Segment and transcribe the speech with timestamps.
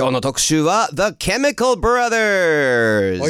[0.00, 3.20] 今日の特集は The Chemical Brothers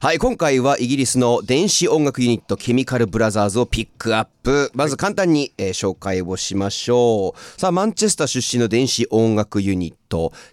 [0.00, 4.70] はい、今回はイギリスの電子音楽ユニットケミカルブラザーズをピックアップ。
[4.72, 7.60] まず簡単に、えー紹介をしましょう。
[7.60, 10.03] さあマンチェスター出身の電子音楽ユニット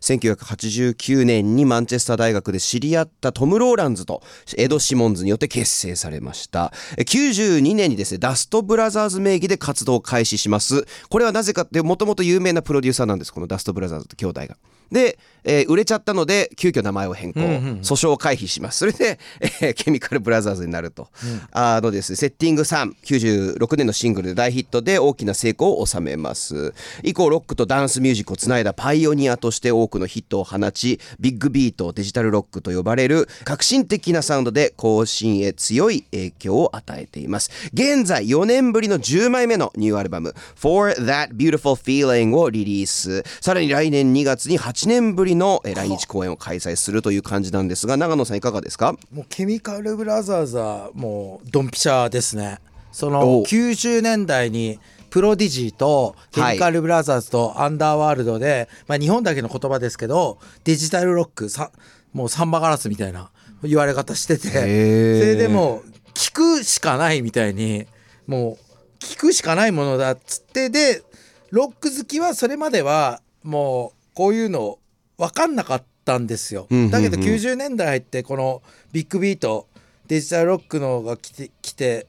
[0.02, 4.22] 1989年にマンチェスター大学で知り合ったトム・ローランズと
[4.58, 6.74] エド・シモンズによって結成されました。
[6.98, 10.86] えー92年にですねダストブラザーズ名義で活動を開始します。
[11.10, 14.58] これはなぜかってもともと有名なプロデューサーなんですこのダストブラザーズって兄弟が。
[14.92, 18.80] で、えー売れちゃったので急遽名前を変更、訴訟を回避します。
[18.80, 21.08] それで、えーケミカルブラザーズになると、
[21.52, 26.74] あのですねセッティング396年のシングルで大ヒットで大きな成功を収めます。
[27.04, 37.52] 以降ロックとダンスミュージックをつないだパイオニアとして多くのヒットを放ちビッグビートデジタルロックと呼ばれる革新的なサウンドで後進へ強い影響を与えています。
[37.74, 43.24] 現在4年ぶりの10枚目のニューアルバム For That Beautiful Feeling をリリース。
[43.42, 48.96] さらに来年2月に8年ぶりのえー来日公演を開催するという感じなんですが長野さんいかがですか？
[49.12, 52.60] もうケミカルブラザーズはもうドンピシャですね。
[52.92, 54.80] そおの90年代に
[55.12, 61.72] プロディジーとケミカルブラザーズとアンダーワールドで、まあ、日本だけの言葉ですけどデジタルロックさ
[62.14, 63.30] もうサンバガラスみたいな
[63.62, 67.86] 言われ方しててそれでもう聞くしかないみたいに
[68.26, 68.58] もう
[69.00, 71.04] 聞くしかないものだっつってで
[71.50, 74.80] ロック好きはそれまではもうこういうの
[75.18, 76.68] 分かんなかったんですよ。
[76.90, 79.68] だけど90年代入ってこのビッグビート
[80.08, 82.08] デジタルロックのが来て来て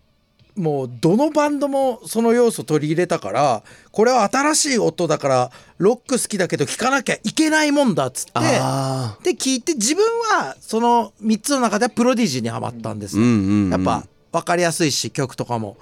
[0.57, 13.17] もうどのバンドもその要素取り入れたからこれは新しい音だからロック好きだけど聴かなきゃいけないもんだっつってあで聞いて自分はその3つの中ではプロディジーにはまったんです。
[13.17, 13.71] よ、うんうんうん。
[13.71, 15.77] やっぱ分かりやすいし曲とかも。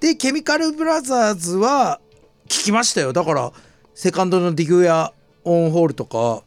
[0.00, 2.00] でケミカルブラザーズは
[2.48, 3.12] 聞きましたよ。
[3.12, 3.52] だから
[3.94, 5.12] セカンドのディグや
[5.44, 6.42] オンホールとか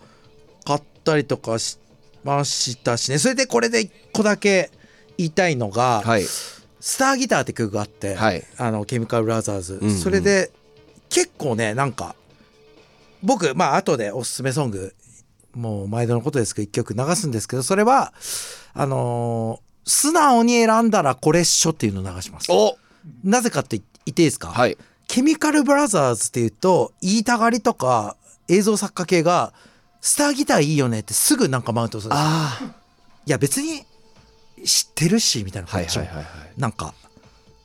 [0.66, 1.80] 買ったりとかし
[2.24, 3.20] ましたしね。
[3.20, 4.72] それでこれで1個だけ
[5.18, 6.26] 言いたいのが、はい
[6.80, 8.44] スターギターって曲があって、はい。
[8.58, 9.98] あのケミカルブラザーズ、んうん。
[9.98, 10.52] それで
[11.10, 12.16] 結構ねなんか
[13.24, 14.94] 僕まあ後でおすすめソング
[15.54, 18.14] もう毎度のことですけど一曲流すんですけどそれは
[18.74, 22.52] あのー素直に選んだらこれっしょっていうのを流します。
[22.52, 22.78] お！
[23.24, 24.78] なぜかって言っていいですか、はい。
[25.08, 28.16] ケミカルブラザーズっていうと言いたがりとか
[28.48, 29.52] 映像作家系が
[30.00, 32.26] スターギターいいよねってすぐなんかマウントするんですよ。
[32.28, 32.60] あ
[33.26, 33.84] いや別に
[34.66, 36.00] 知ってるしみたいなこっち
[36.58, 36.94] なんか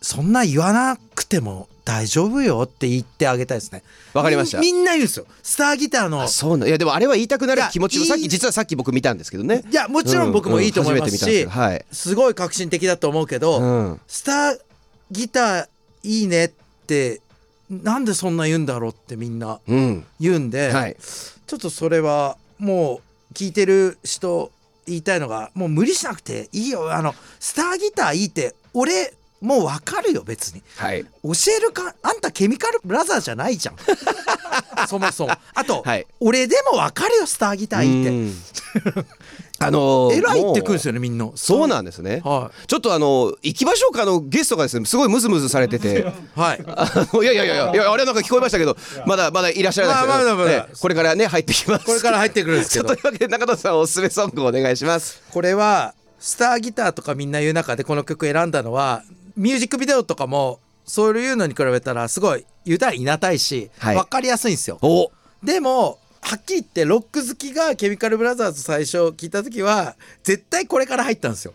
[0.00, 3.82] そんな言わなくても大丈夫よって言ってあげたいですね。
[4.14, 4.58] わかりました。
[4.58, 5.26] みんな言うんですよ。
[5.42, 6.22] スターギターの。
[6.22, 9.62] あそうなんいやでもあれは言いたくなる気持ちもさっき実はさっき僕見たんですけどね。
[9.70, 11.84] いやもちろん僕もいいと思いますし、うんうんはい。
[11.92, 14.00] すごい革新的だと思うけど、うん。
[14.06, 14.58] スター
[15.10, 15.68] ギター
[16.02, 16.50] いいねっ
[16.86, 17.20] て
[17.70, 20.04] なんでそんな言うんだろうってみんなうん。
[20.20, 20.96] 言うんで、はい。
[21.46, 23.00] ちょっとそれはも
[23.30, 24.50] う聞いてる人
[24.86, 26.92] 言いたいのがもう無理しなくていいよ。
[26.92, 30.62] あのスターギターいいって俺もう分かるよ別に。
[30.76, 31.04] はい。
[31.22, 33.76] 教えるかあんたケミカルブラザーじゃないじゃん。
[34.88, 35.32] そもそも。
[35.54, 36.06] あと、はい。
[36.18, 38.10] 俺でも分かるよスターギターいいって。
[38.10, 39.04] うん。
[39.60, 41.30] あのーえらいってくるんですよよねみんな。
[41.34, 42.22] そうなんですね。
[42.24, 46.00] はちょっとあの行きましょうかあのゲストがですねすごいムズムズされてて。
[46.36, 46.40] い。
[46.40, 46.64] はい。
[47.22, 48.76] いやいやいやいやあれなんか聞こえましたけど
[49.06, 50.74] まだまだいらっしゃらないですまあまだまだええ。
[50.80, 51.84] これからね入ってきます。
[51.84, 52.86] これから入ってくるんですけど。
[52.86, 55.20] というわけで中田さんおすすめソングお願いします。
[55.30, 55.94] これは
[56.24, 59.02] スターギターとかみんな言う中でこの曲選んだのは
[59.36, 63.96] ミュージックビデオとかもそういうのに比べたらすごい言うたらいなたいし、はい。
[63.96, 64.78] 分かりやすいんですよ。
[64.82, 65.10] お。
[65.42, 71.52] でもはっきり言ってロック好きがケミカルブラザーズ最初聞いた時は絶対これから入ったんですよ。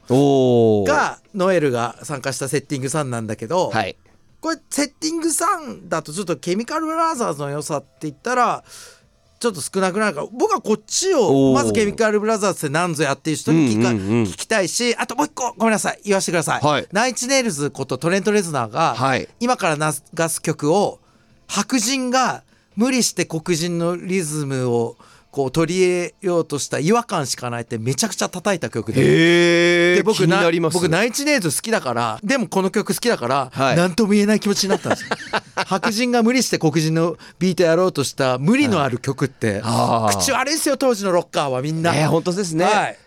[0.85, 3.95] がノエルが参加したセッティング3なんだけど、はい。
[4.41, 8.63] これセッティング3だとちょっとケミカルブラザーズの良さって言ったら
[9.39, 10.21] ちょっと少なくなるか。
[10.21, 16.87] ら僕はこっちをまずケミカルブラザーズって何ぞやっていう人に聞うんうん聞きたいしあともう一個ごめんなさい言わせてください、はい。
[16.91, 19.27] ナインインチネイルズことトレント・レズナーが、はい。
[19.39, 20.99] 今から流す曲を
[21.47, 22.43] 白人が
[22.75, 24.97] 無理して黒人のリズムを
[25.39, 29.95] こう取り入れようとした違和感しかないってめちゃくちゃ叩いた曲で。
[29.95, 30.73] で僕ななります。
[30.73, 33.77] 僕ナインインチネイルズ好きだからでもこの曲好きだからはい。
[33.77, 35.09] 何とも言えない気持ちになったんですよ。
[35.55, 40.17] 白人が無理して黒人のビートやろうとした無理のある曲ってあー。
[40.19, 42.65] 口悪いですよ当時のロッカーはみんな、えー本当ですね。
[42.65, 42.97] はい。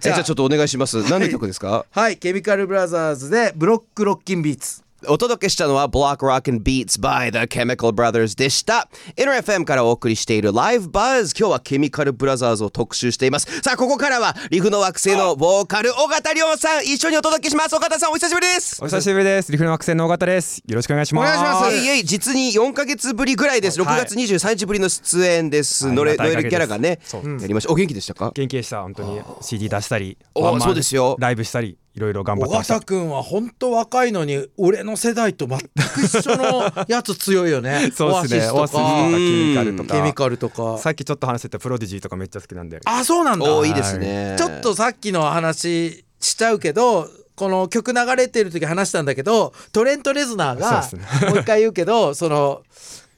[0.00, 1.00] じゃあじゃあちょっとお願いします。
[1.08, 1.86] 何の曲ですか？
[1.92, 8.88] はいケミカルブラザーズで Block Rockin' Beats お届けしたのは Block Rockin' Beats by The Chemical Brothers でした。
[9.16, 11.38] NRFM からお送りしている Live Buzz。
[11.38, 13.62] 今日はケミカルブラザーズを特集しています。
[13.62, 17.74] さあ、ここからはリフの惑星のボーカル、尾形亮さん、一緒にお届けします。
[17.74, 18.82] 尾形さん、お久しぶりです。
[18.82, 19.50] お久しぶりです。
[19.50, 20.62] リフの惑星の尾形です。
[20.66, 21.38] よろしくお願いします。
[21.38, 23.80] お願いしますいえいえ実に4ヶ月ぶりぐらいです。
[23.80, 25.86] 6はい月23日ぶりの出演です。
[25.86, 26.98] はいノレノエルキャラがね
[27.40, 27.72] やりました。
[27.72, 28.32] お元気でしたか？
[28.34, 28.82] 元気でした。
[28.82, 32.86] 本当に CD 出したり、おワンマンそうですよライブしたり、いろいろ頑張尾ってました形。
[32.86, 35.66] 君は本当若いのに俺の世代と全く
[36.02, 38.50] 一緒のやつ強いよね そうですね。
[38.50, 39.94] オアシスとかかケミカルとか。
[39.94, 42.80] ケミカルとかさっきちょっと話してたプロディジーとかめっちゃ好きなんで。
[42.84, 44.36] あそうなんだいいですね。
[44.38, 52.62] ちょっとさっきの話しちゃうけどこの曲流れてる時話したんだけどトレント・レズナーがそうですもう一回言うけどその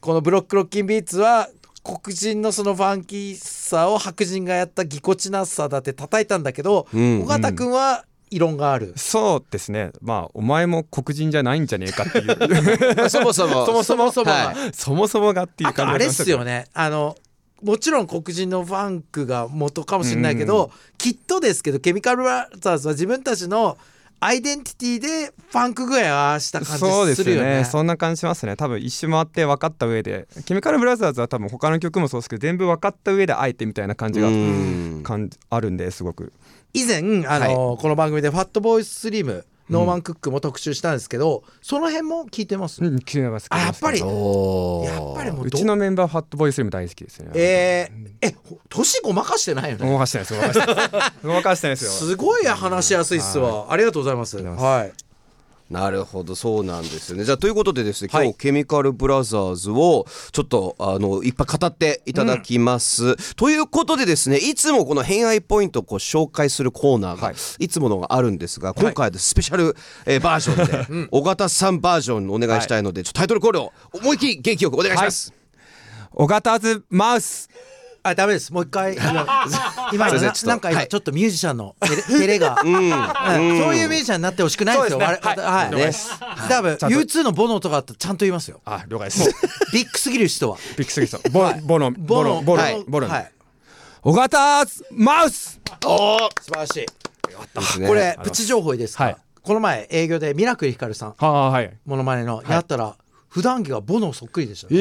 [0.01, 1.49] このブロックロッキンビーツは
[1.83, 8.95] 黒人のそのファンキーさを白人がやったぎこちなさだって叩いたんだけどうん尾形君は異論がある。
[8.97, 9.93] そうですね。
[10.01, 13.09] まあお前も黒人じゃないんじゃねえかっていう。
[13.11, 13.67] そもそも。
[13.67, 16.45] そもそもそもがはいそもそもがっていう感じあれっすよね。
[16.45, 17.15] ねあの
[17.63, 23.77] もちろん黒人のファンクが元かもしれないけど、きっとですけどケミカルブラザーズは自分たちの
[24.25, 27.59] アイデンティティでファンク具合をした感そうですすよじるよね。
[27.59, 27.65] ね。
[27.65, 28.55] そんな感じしますね。
[28.55, 34.29] 多分一周回って分かった上で、ケミカルブラザーズは多分他の曲もそうですけど、全部分かった上であえてみたいな感じが
[35.51, 36.33] あるんですごく。
[36.73, 43.99] 以前あの、この番組で「ファットボーイスリムノーマン・クック」も特集したんですけど、その辺も聞いてます、うん、聞いてますあやっぱり。
[43.99, 45.51] やっぱりもうどう？
[45.51, 47.31] ちのメンバーファットボーイスリム大好きですね。
[47.35, 49.87] えー、えほ年ごまかしてないよね。
[49.87, 50.35] ごまかしてないです。
[50.35, 50.77] ごまかしてない。
[50.77, 51.27] です。
[51.27, 51.91] ごまかしてないですよ。
[51.91, 54.37] すごい話しやすいっすわ、ありがとうございます。
[54.39, 54.93] はい
[55.73, 57.25] なるほどそうなんですよね。
[57.25, 67.35] じゃあということでですね今日、はいケミカルブラザーズをちょっとあのいっぱい語っていただきます、ということでですねいつもこの偏愛ポイントをこう紹介するコーナーが、はい。
[67.59, 69.75] い、つものがあるんですが今回はスペシャル、
[70.05, 75.33] えーバージョンで、 尾形さんバージョンお願いしたいので、ちょっとタイトルコールを思いっきり元気よくお願いします、
[76.13, 77.49] オガタズマウス。
[78.05, 78.53] あダメです。
[78.53, 78.95] もう一回。
[79.93, 80.89] 今ななんか今はい。
[80.89, 82.91] ちょっとミュージシャンの照れが、 うん。
[82.91, 85.01] そういうミュージシャンになってほしくないんですよ。
[85.01, 85.25] そうですね。
[85.25, 85.93] 我々はい、ね
[86.49, 86.99] 多分ちゃんと。
[86.99, 88.61] U2 のボノとかだってちゃんと言いますよ。
[88.65, 89.31] あ、了解です。
[89.73, 90.59] ビッグすぎる人は。
[90.77, 91.19] ビッグすぎた。
[91.31, 92.85] ボボノボノボノはい。
[92.89, 93.33] ボノはい。
[94.03, 95.61] オガタズマウス。
[95.87, 96.19] おー。
[96.41, 96.75] 素晴らしい。
[96.81, 96.87] で
[97.61, 97.89] すね。
[97.89, 99.17] これプチ情報いいですか、はい。
[99.43, 101.15] この前営業でミラクルヒカルさん。
[101.19, 101.73] はあはい。
[101.85, 102.43] モノマネの。
[102.49, 102.97] やったら
[103.33, 104.69] 普段着がボノそっくりでした、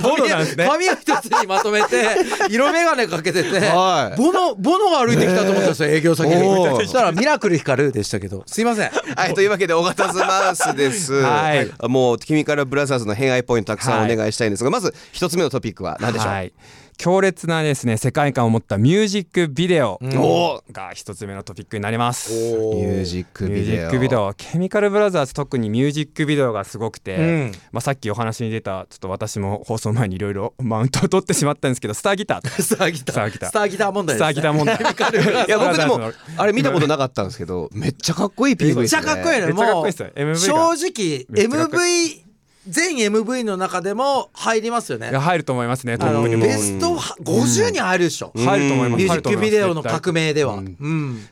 [0.00, 0.64] ボノなんですね。
[0.64, 2.06] 髪を一つにまとめて
[2.48, 4.16] 色眼鏡かけてて、はい。
[4.16, 6.64] ボノボノが歩いてきたと思ったんですよ営業先に。
[6.76, 8.92] そしたらミラクルヒカルでしたけどすいません。
[9.16, 11.14] はい、というわけで、尾形ズマウスです。
[11.14, 11.68] はい。
[11.88, 14.12] もう、ケミカルブラザーズの偏愛ポイントたくさんはい。
[14.12, 16.52] お願いしたいんですが、まず一つ目のトピックは何でしょう、はい。
[16.96, 22.32] 強烈なですね世界観を持ったミュージックビデオおが一つ目のトピックになります。
[22.32, 23.88] ミュージックミュージビデオ。
[23.88, 24.34] ックビデオ。
[24.36, 27.52] ケミカルブラザーズ特にミュージックビデオがすごくて、うん。
[27.72, 32.48] まあ、さっきお話に出たちょっと私も放送前にいろいろマウントを取ってしまったんですけど スターギター。
[32.48, 33.48] スターギター。
[33.48, 33.92] スターギター。
[33.92, 34.74] 問題です、ね、スターギター問題。
[35.46, 39.02] いや、僕でもあれ見たことなかったんですけど、めっちゃかっこいい PV めっですね。
[39.02, 39.46] ちゃかっこいいね。
[39.46, 40.10] めっちゃかっもうこいいですよ。
[40.14, 40.36] MV が。
[40.36, 42.23] 正直 MV
[42.66, 45.10] 全 MV の中でも入りますよね。
[45.10, 50.62] いや入ると思いますねトあのップにもベスト50に入るでしょ、入ると思いますミュージックビデオの革命では、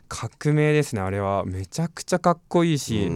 [0.08, 1.44] 革命ですねあれは。
[1.44, 3.11] めちゃくちゃかっこいいし、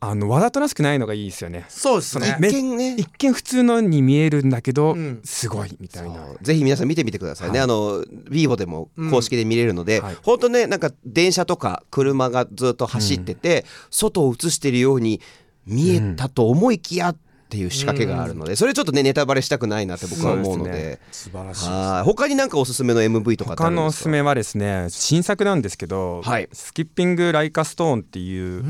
[0.00, 1.64] あのわざとらしくないのがいいですよね。
[1.68, 2.36] そうですね。
[2.38, 2.94] め一見ね。
[2.96, 5.20] 一見普通のに見えるんだけど、うん。
[5.24, 6.24] すごいみたいな。
[6.40, 10.16] ぜひ皆さん見てみてくださいね、あの vivo でも公式で見れるので、はい。
[10.22, 15.20] 本当ねなんか電車とか車がずっと走ってて、外を映してるように
[15.66, 17.16] 見えたと思いきや
[17.48, 21.00] っていう仕掛けがあるので、それちょっとねネタバレしたくないなって僕は思うのでそうで。
[21.12, 22.04] 素晴らしいはい。
[22.04, 23.98] 他になんかおすすめの MV とかってあ他のおすか？
[24.00, 26.48] すすめはですね新作なんですけど「はい。
[26.52, 28.62] スキッピング・ライカ・ストーン」っていう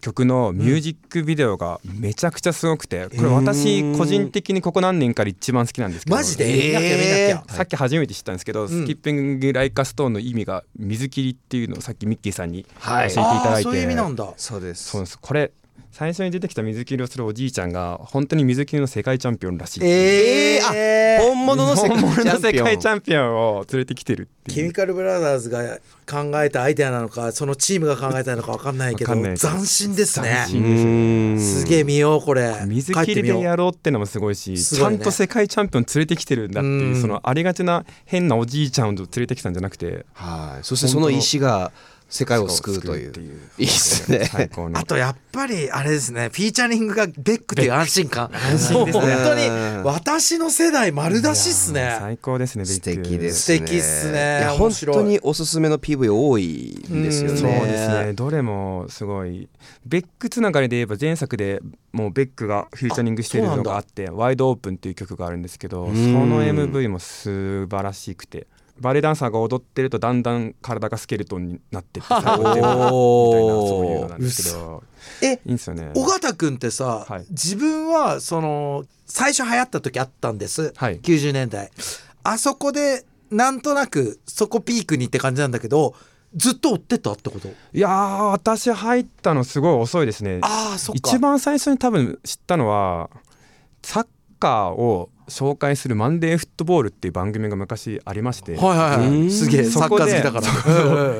[0.00, 6.44] 曲のミュージックビデオがめちゃくちゃすごくてこれ私個人的にここ何年かで一番好きなんですけどマジで？
[6.44, 13.06] 見なきゃ見なきゃ、さっき初めて知ったんですけど、スキッピング・ライカ・ストーンの意味が水切りっていうのをさっきミッキーさんに教はい。
[13.06, 14.32] えていただいて、あーそういう意味なんだ。
[14.36, 14.90] そうです。
[14.90, 15.18] そうです。
[15.20, 15.50] これ
[15.90, 19.80] 最初に出てきた水切りをするおじいちゃんが本当に水切りの世界チャンピオンらしい。
[19.84, 29.48] えー、えーあ本物の世界チンャンピオンを連れてきてるってケミカルブラザーズが考えたアイデアなのかそのチームが考えたのか分かんないけどわかんないけど。
[29.48, 30.44] 斬新ですね。
[30.48, 32.54] 斬新ですげえ見ようこれ。
[32.66, 34.98] 水切りでやろうってのもすごいしすごいね。
[34.98, 37.00] ちゃんと世界チャンピオン連れてきてるんだっていううん。
[37.00, 40.06] そのありがちな変なおじいちゃんを連れてきたんじゃなくて。
[40.14, 40.64] はい。
[40.64, 41.72] そしてその石が
[42.14, 43.12] 世界を救うという。
[43.12, 43.40] いう。
[43.58, 44.26] いいっすね。
[44.26, 48.30] 最高のあとやっぱりあれですねフィーチャリングがベックっていう安心感。
[48.34, 49.04] 安心ですね。
[49.14, 49.48] 本当に
[49.82, 51.96] 私の世代丸出しっすね。
[51.98, 53.58] 最高ですねベッ素ク敵ですね。
[53.58, 54.38] 素敵っすね。
[54.40, 54.96] いや本面白い。
[54.96, 57.38] 当におすすめの PV 多いんですようん。
[57.38, 58.12] そうねですね。
[58.12, 59.48] どれもすごい。
[59.86, 66.28] ベックつながりで言えば前作でもうベックがフューチャリングしてるのがあって「ワイドオープン」っていう曲があるんですけどそん。
[66.28, 68.46] の MV も素晴らしくて
[68.82, 74.82] バレエダンサーが踊ってるとだんだん体がスケルトンになってって最後出るみたいなそういうのなんですけど。
[75.22, 75.92] えいいんですよね。
[75.94, 77.24] 尾形君ってさ、はい。
[77.30, 81.00] 自分はその最初流行った時あったんです、はい。
[81.00, 81.70] 90年代。
[82.24, 85.94] あそこでなんとなくそこピークにって感じなんだけど
[86.34, 87.48] ずっと追ってたってこと？
[87.48, 90.40] いやー私入ったのすごい遅いですね。
[90.42, 91.10] ああそっか。
[91.10, 93.10] 一番最初に多分知ったのは
[93.82, 94.06] サッ
[94.38, 99.26] カーを紹介する「マンデーフットボール」っていう番組が昔ありまして、はいはいはうん。
[99.26, 101.14] いすげえサッカー好きだから。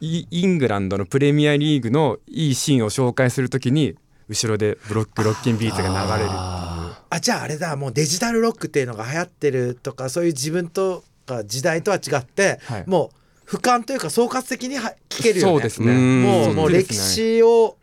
[0.00, 3.96] イイングランドのプレミアリーグのいいシーンを紹介するときに
[4.28, 5.94] 後ろでブロックロッキンビーツが流
[6.24, 12.84] れるあじゃああれだもうデジタルロックっていうのが流行ってるとかそういう自分とか時代とは違って、はい。
[12.86, 13.10] も
[13.46, 15.52] う俯瞰というか総括的には聞けるよね。
[15.52, 15.92] そうですね。
[15.92, 16.22] うん。
[16.22, 17.76] もうもう歴史を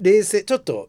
[0.00, 0.88] 冷静ちょっと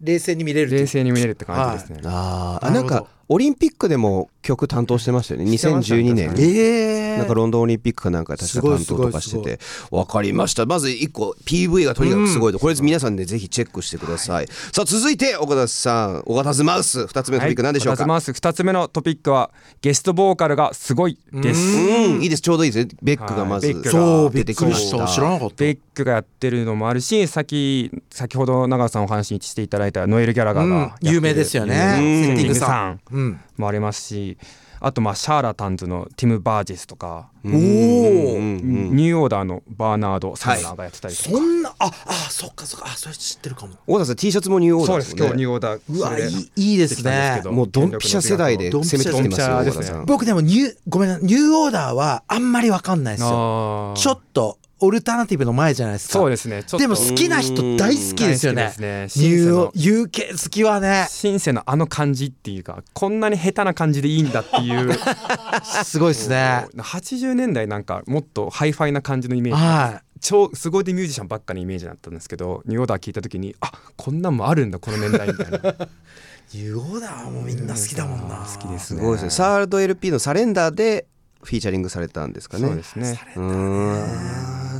[0.00, 0.80] 冷静に見れるっていう。
[0.80, 2.66] 冷静に見れるって感じですね、あー。
[2.66, 2.94] あなるほど。
[2.94, 5.58] なんかオリンピックでも曲担当してましたよね。
[5.58, 9.58] してました2012年ええなんかロンドンオリンピックかなんか確か担当とかして。
[9.58, 10.64] て分かりました。
[10.64, 14.46] まず1個 PV がとにかくすごいとこれ皆さんでぜひチェックしてください。
[14.46, 17.00] さあ続いて岡田さん岡田ズマウス。
[17.00, 19.50] 2つ目のトピック何でしょうか、はい、ます2つ目のトピックは
[19.82, 21.60] ゲストボーカルがすごいです。
[21.60, 22.22] うん。
[22.22, 22.42] いいです。
[22.42, 22.96] ちょうどいいですね。
[23.02, 23.92] ベックがまずはいベックが。
[23.92, 25.06] そうび出ってくりしきました。
[25.06, 25.54] た知らなかった。
[25.56, 31.08] ベックがやってるのもあるし先先ほど長さんお話にしていただいたノエル・ギャラガーがうん。
[31.10, 31.74] 有名ですよね。
[31.74, 32.24] うん。
[32.24, 33.17] セッティングセッティングさんうん
[33.56, 34.38] もありますし
[34.80, 42.86] あとまあシャーラタンズのティム・バージェスとか、おニューオーダーのバーナード・サンダーがやってたりとか、そんなああそっかそっか。
[42.86, 43.74] あそれ知ってるかも。
[43.88, 47.42] 岡田さん T シャツもニューオーダそうです今日ニューオーダーうわそれでいいいいですね。
[47.46, 53.94] もうドンピシャ世代で攻めてきてますよ僕でもニューごめんなニューオーダーはあんまりわかんないですよ。
[53.96, 56.12] ちょっとオルタナティブの前じゃないですか。
[56.14, 56.62] そうですね。
[56.78, 58.72] でも好きな人大好きですよね。
[58.78, 59.06] ね。
[59.08, 61.06] シンセの UK 好きはね。
[61.10, 64.92] シンセのあの感じっていうかこんなに下手な感じでいいんだっていう。
[65.84, 66.66] すごいですね。
[66.76, 69.60] 80年代なんかもっとハイファイな感じのイメージ。
[69.60, 75.56] は超すごいでミュージシャンばっかのイメージだったんですけどニューオーダー聞いた時にあこんなんもあるんだこの年代みたいな。
[75.56, 75.60] い
[76.54, 78.36] ニューオーダーはもうみんな好きだもんな。
[78.36, 79.30] 好きですすごいですね。
[79.30, 81.06] サード LP のサレンダーで
[81.42, 82.66] フィーチャリングされたんですかね。
[82.66, 83.20] そうですね。
[83.36, 83.40] う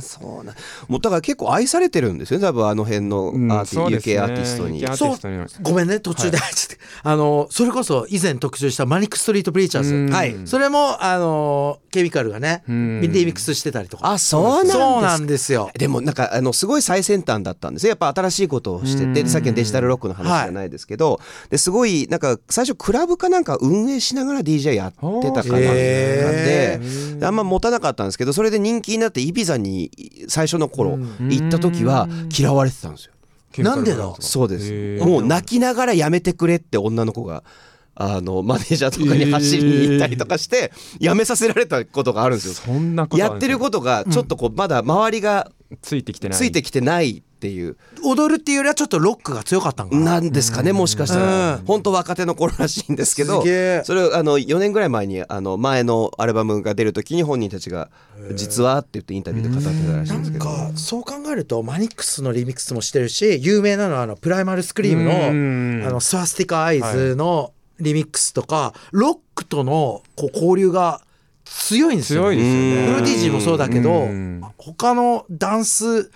[0.01, 0.53] そうな。
[0.87, 2.45] もうだから結構愛されてるんですよね。
[2.45, 4.15] 多分あの辺のアうんーティ、そうですね。
[4.15, 4.81] UK アーティストに。
[5.19, 5.45] トに。
[5.61, 6.37] ごめんね途中で。
[6.37, 9.95] 入っちゃって、あのそれこそ以前特集したマニック・ストリート・プリーチャーズ。
[9.95, 10.09] うん。
[10.11, 10.35] はい。
[10.45, 13.01] それもあのケミカルがねうん。
[13.01, 14.11] リミックスしてたりとか。
[14.11, 14.83] あそうなんですか。
[14.83, 15.69] そうなんですよ。
[15.77, 17.89] でもなんかあのすごい最先端だったんですよ。
[17.89, 24.97] やっぱ新しいことをしててでさっきのデジタルロックの話じゃないですけど、ですごいなんか最初クラブかなんか運営しながら DJ やって
[25.31, 26.79] たかなんで
[27.21, 29.88] あんま持たなかったんですけどそれで人気になってイビザに
[30.27, 33.13] 最初の頃行った時は嫌われてたんですよ。
[33.63, 35.05] なんでだそうでへすー。
[35.05, 37.43] もう泣きながらやめてくれって女の子が
[37.95, 42.53] あのマネージャーとかに走りに行ったりとかしてやめさせられたことがあるんですよ。
[42.53, 46.37] そんなことあやってることがちょっとこうまだ周りがついてきてない。
[46.37, 47.77] ついてきてないっていう。
[48.03, 50.19] 踊るっていうよりはちょっとロックが強かったんかな。
[50.19, 51.55] なんですかねもしかしたら。
[51.55, 51.65] うん。
[51.65, 57.89] 本当若手の頃らしいんですけどそれをあの4年ぐらい前にあの前のアルバムが出る時に本人たちが
[58.35, 60.45] 「実は」って言ってインタビューで語ってたらしいんですけど。
[60.45, 65.79] なんかそう考えるとマニックスのリミックスもしてるし有名なのはあのプライマルスクリームうん。
[65.81, 71.01] のあのスワスティカアイズのリミックスとかロックとのこう交流が
[71.45, 72.87] 強いんですよ強いですよね。
[72.87, 74.41] プロディージーもそうだけどうん。
[74.57, 76.11] 他のダンス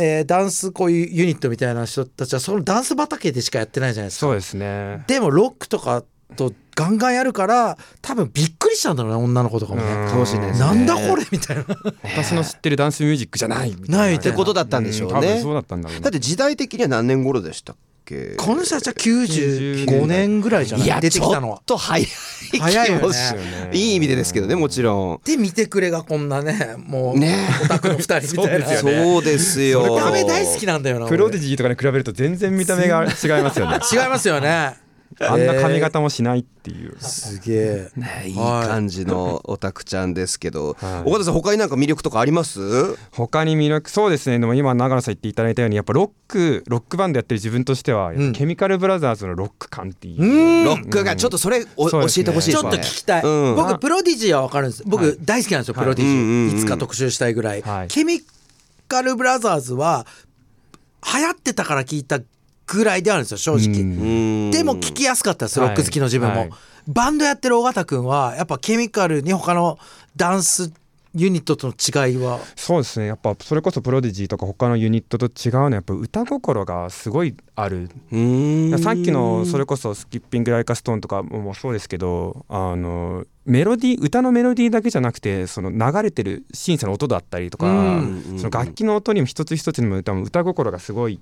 [0.00, 4.20] えーダンスこういうユニットみたいな人たちはそのダンス畑でしかやってないじゃないですか。
[4.20, 5.04] そうですね。
[5.06, 6.04] でもロックとか
[6.36, 10.10] とガンガンやるから多分びっくりしたんだろうね女の子とかもね。
[10.10, 10.66] かもしれないですね。
[10.66, 11.64] なんだこれみたいな。
[12.02, 13.98] 私の知ってるダンスミュージックじゃないみたいな。
[13.98, 15.14] ないってことだったんでしょうね。
[15.14, 16.04] 多分そうだったんだろうな。
[16.04, 17.76] だって時代的には何年頃でしたっ
[18.10, 18.34] け。
[18.36, 20.86] この人たちは95年ぐらいじゃない？
[20.86, 21.56] いや出てきたのは。
[21.58, 21.64] ちょっ。
[21.66, 22.08] と早い
[22.58, 23.70] 早いよね。
[23.72, 25.20] いい意味でですけどねもちろん。
[25.24, 27.48] で見てくれがこんなねもうね。
[27.64, 28.66] オタクの二人みたいな。
[28.76, 28.90] そうですよ。
[28.92, 33.78] ねそうですよ見た目大好きなんだよなプロディ俺ジーとかに比べると全然見た目が違いますよね。
[33.92, 37.90] 違いますよねあんな髪型もしないっていう、すげえ。
[37.96, 38.30] ねい。
[38.30, 41.08] い感じのオタクちゃんですけど、 はい。
[41.08, 42.96] 岡田さん他になんか魅力とかあります？
[43.10, 44.38] 他に魅力そうですね。
[44.38, 50.64] でも今長野さん言っていただいたようにやっぱロックロックバンドやってる自分としてはやっぱケミカルブラザーズのロック感っていう、うん。
[50.64, 52.22] ロックがちょっとそれお教そうですね。
[52.22, 52.70] えてほしいですね。
[52.70, 53.56] ちょっと聞きたい、うん。
[53.56, 54.84] 僕プロディジーは分かるんです。
[54.86, 55.16] 僕、はい。
[55.20, 56.22] 大好きなんですよプロディジー、はい。
[56.22, 56.58] うんうんうん。
[56.58, 57.88] いつか特集したいぐらい、はい。
[57.88, 58.22] ケミ
[58.86, 60.06] カルブラザーズは
[61.14, 62.20] 流行ってたから聞いた
[62.72, 63.80] ぐらいではあるんですよ正直。
[63.82, 64.50] うん。
[64.50, 66.48] でも聞きやすかったですロック好きの自分も、はい。
[66.48, 66.58] はい
[66.88, 69.78] バンドやってる尾形君はやっぱケミカルに他の
[70.16, 70.72] ダンス
[71.14, 72.40] ユニットとの違いは？
[72.56, 73.06] そうですね。
[73.06, 77.90] やっぱそれこそプロディジーとか他のユニットと違うのはやっぱ歌心がすごいある。
[78.10, 78.78] うん。
[78.78, 87.70] さっきのそれこそ「スキッピング・ライカ・ストーン」とかもそうですけどあのメロディー歌のメロディーだけじゃなくてその流れてるシンセの音だったりとか、う
[88.02, 88.38] ん。
[88.38, 91.20] その楽器の音にも一つ一つにも歌も歌心がすごい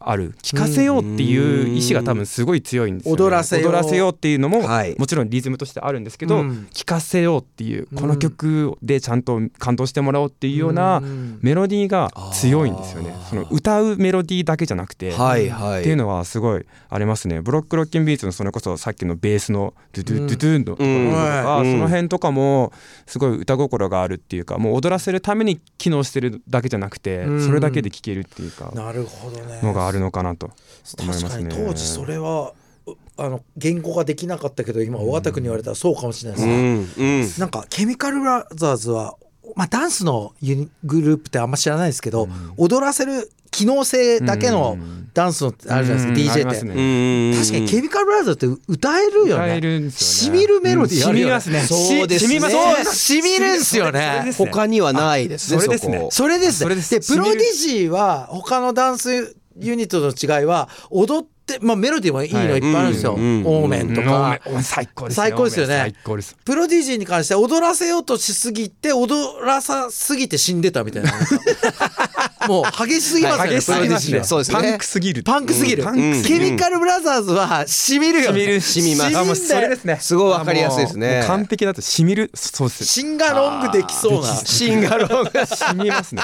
[0.00, 0.34] ある。
[0.42, 4.94] 聴かせようっていう意志が多分すごい強いんですよ、ね、踊らせよう踊らせようっていうのも、はい。
[4.98, 6.68] もちろんリズムとしてあるんですけど、うん。
[6.72, 11.38] 聴かせようっていうこの曲でちゃんと感動してもらおうっていうようなうん。
[11.42, 13.14] メロディーが強いんですよね。
[13.28, 15.80] その歌うメロディーだけじゃなくて、はいはい。
[15.80, 17.40] っていうのはすごいありますね。
[17.40, 21.72] ブロックロッキンビーツのそれこそさっきのベースのドゥドゥドゥドゥンのところとか、うん。
[21.72, 22.72] その辺とかも
[23.06, 27.46] すごい歌心があるっていうかもう踊らせるために機能してるだけじゃなくてうん。
[27.46, 28.70] それだけで聴けるっていうか。
[28.74, 29.60] なるほどね。
[29.62, 30.50] のがあるのかなと
[30.98, 31.66] 思い確かにますね。
[31.66, 32.52] 当時それは
[32.86, 37.28] うあの言語ができなかったけど今尾形君に言われたらそうかもしれないですうね、んうん。
[37.38, 39.16] なんかケミカルブラザーズは、
[39.54, 44.76] まあ、ダンスのユニグループってあんま知らないですけど、踊らせる機能性だけの
[45.14, 46.44] ダンスのあるじゃないですか、うん。
[46.44, 47.32] DJ って、ね。
[47.32, 47.40] うん。
[47.40, 49.90] 確かにケミカルブラザーズって歌えるよね。
[49.90, 51.88] しみるメロディーあるよね、うん染みますね。
[52.00, 52.34] そうですね。
[52.34, 54.50] し染みますそうしみるんすよねですね。
[54.50, 55.98] 他にはないですねそれですね。
[56.00, 56.90] こそれですそれです。
[56.90, 62.48] でプロディしジーは他のダンスユニットの違いは踊って、まあ、メロディーもいいのはい。
[62.54, 65.76] いっぱいあるんですよ、オーメンとか、うん最高ですね最高ですよね。
[65.78, 66.36] 最高です。
[66.44, 71.12] プロディジーに関しては踊らせようとしすぎて踊らさすぎて死んでたみたいな。
[72.48, 74.22] もう激しすぎますよね、激しすぎますね。
[74.52, 75.22] パンクすぎる。
[75.22, 75.88] パンクすぎる、うん。
[75.88, 76.44] パンクすぎる。
[76.44, 78.40] ケミカルブラザーズはしみるよね。
[78.40, 79.48] 染みる染みます。
[79.48, 79.98] それですね。
[80.00, 81.24] すごいわかりやすいですね。
[81.26, 82.30] 完璧だと染みる。
[82.34, 82.84] そうです。
[82.84, 84.34] シンガロングできそうな。
[84.44, 86.22] シンガロンが染みますね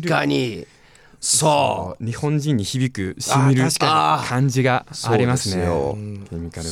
[0.00, 0.66] 確かに
[1.24, 5.64] そ日本人に響く染みる感じがありますね。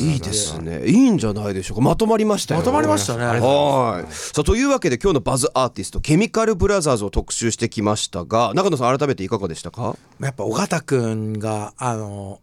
[0.00, 0.84] いいですね。
[0.86, 1.82] いいんじゃないでしょうか。
[1.82, 3.26] まとまりましたよまとまりましたね。
[3.26, 4.12] はい。
[4.12, 9.96] さあというわけで今日のバズアーティストケミカルブラザーズを特集してきましたが中野さん改めていかがでしたか？
[10.18, 12.40] やっぱ尾形君があの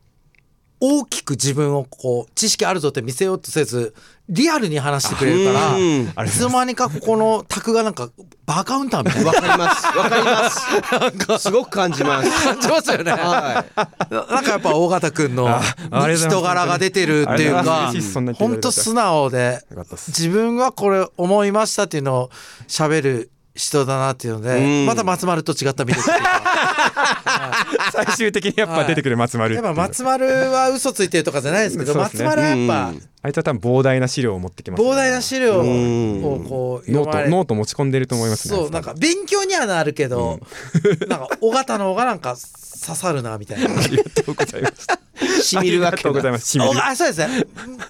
[0.79, 3.95] 大きく自分をこう知識あるぞって見せようとせず
[4.29, 6.01] リアルに話してくれるからうん。
[6.27, 8.09] いつの間にかここの卓がなんか
[8.45, 9.31] バーカウンターみたいな。
[9.31, 9.97] わかります。
[9.97, 10.49] わかりま
[11.39, 11.43] す。
[11.43, 11.51] す。
[11.51, 12.45] ごく感じます。
[12.45, 13.11] 感じますよね。
[13.11, 13.65] は
[14.09, 15.59] なんかやっぱ尾形君の
[16.15, 17.91] 人柄が出てるっていうか
[18.35, 19.61] 本当素直で
[20.07, 22.29] 自分はこれ思いましたっていうのを
[22.67, 24.85] 喋る人だなっていうのでうん。
[24.85, 26.41] また松丸と違った魅力っていうか。
[27.91, 32.09] 最終的にやっぱ出てくる松丸やっぱ松丸は嘘ついてるとかじゃないですけどね。
[32.23, 34.89] 丸はやっぱうんあいつは多分膨大な資料を持ってきますね。
[34.89, 36.45] 膨大な資料をうん。
[36.45, 38.55] こうノートノート持ち込んでると思いますね。
[38.55, 40.39] そうなんか勉強にはなるけど
[41.09, 42.37] なんか尾形の方がなんか
[42.85, 43.65] 刺さるなみたいな。
[43.77, 44.87] ありがとうございます。
[45.19, 46.47] いしみるわけありがとうございだます。
[46.47, 46.71] しみる。
[46.71, 47.43] おあそうですね。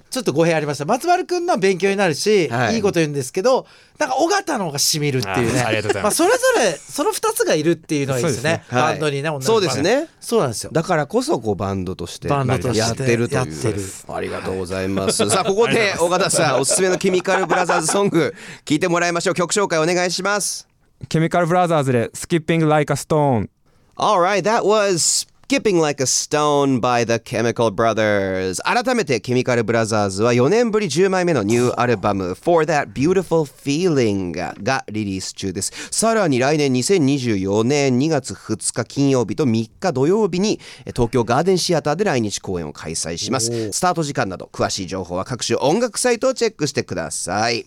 [0.10, 0.86] ちょっと語弊ありました。
[0.86, 2.76] 松丸君のは勉強になるし、はい。
[2.76, 3.68] い、いこと言うんですけど
[4.00, 5.62] なんか尾形の方がしみるっていうね。
[5.62, 6.24] あありがとうございます。
[6.24, 8.52] あ、それぞれその2つがいるっていうのはいいですね。
[8.52, 8.64] ね。
[8.70, 8.82] はい。
[8.82, 10.08] バンドにねそうですね。
[10.20, 10.70] そうなんですよ。
[10.72, 13.38] だからこそこうバンドとしてバンドとしてやってるという。
[13.38, 13.82] やってる。
[14.08, 18.34] ありがとうございますさあここで尾形さんおすすめのケミカルブラザーズソング
[18.66, 19.34] 聞いてもらいましょう。
[19.36, 20.68] 曲紹介お願いします。
[21.10, 23.50] ケミカルブラザーズで Skipping Like a Stone
[23.98, 28.62] Alright, that was Skipping Like a Stone by the Chemical Brothers.
[28.64, 35.72] 改めてケミカルブラザーズは4年ぶり10枚目のニューアルバム For That Beautiful Feeling がリリース中です。
[35.90, 43.72] さらに来年2024年2月2日金曜日と3日土曜日にえ東京ガーデンシアターで来日公演を開催します。
[43.72, 47.66] スタート時間など詳しい情報は各種音楽サイトをチェックしてください